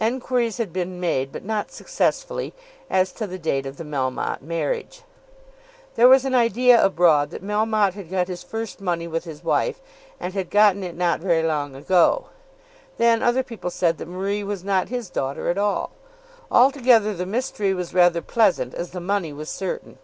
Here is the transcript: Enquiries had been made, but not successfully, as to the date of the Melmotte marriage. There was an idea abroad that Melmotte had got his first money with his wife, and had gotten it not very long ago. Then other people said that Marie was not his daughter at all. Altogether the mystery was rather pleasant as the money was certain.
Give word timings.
Enquiries 0.00 0.56
had 0.56 0.72
been 0.72 0.98
made, 0.98 1.30
but 1.30 1.44
not 1.44 1.70
successfully, 1.70 2.54
as 2.88 3.12
to 3.12 3.26
the 3.26 3.38
date 3.38 3.66
of 3.66 3.76
the 3.76 3.84
Melmotte 3.84 4.40
marriage. 4.40 5.02
There 5.94 6.08
was 6.08 6.24
an 6.24 6.34
idea 6.34 6.82
abroad 6.82 7.28
that 7.32 7.44
Melmotte 7.44 7.92
had 7.92 8.10
got 8.10 8.26
his 8.28 8.42
first 8.42 8.80
money 8.80 9.06
with 9.06 9.24
his 9.24 9.44
wife, 9.44 9.82
and 10.18 10.32
had 10.32 10.48
gotten 10.48 10.82
it 10.82 10.96
not 10.96 11.20
very 11.20 11.42
long 11.42 11.74
ago. 11.76 12.28
Then 12.96 13.22
other 13.22 13.42
people 13.42 13.68
said 13.68 13.98
that 13.98 14.08
Marie 14.08 14.42
was 14.42 14.64
not 14.64 14.88
his 14.88 15.10
daughter 15.10 15.50
at 15.50 15.58
all. 15.58 15.90
Altogether 16.50 17.12
the 17.12 17.26
mystery 17.26 17.74
was 17.74 17.92
rather 17.92 18.22
pleasant 18.22 18.72
as 18.72 18.92
the 18.92 19.00
money 19.00 19.34
was 19.34 19.50
certain. 19.50 19.98